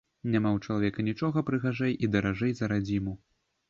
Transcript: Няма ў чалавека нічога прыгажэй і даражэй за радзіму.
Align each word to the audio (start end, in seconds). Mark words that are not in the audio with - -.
Няма 0.35 0.49
ў 0.53 0.59
чалавека 0.67 1.05
нічога 1.11 1.45
прыгажэй 1.51 1.97
і 2.03 2.13
даражэй 2.19 2.53
за 2.61 2.75
радзіму. 2.77 3.21